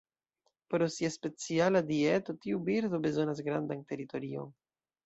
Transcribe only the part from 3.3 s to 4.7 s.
grandan teritorion.